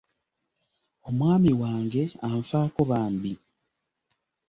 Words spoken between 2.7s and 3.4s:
bambi.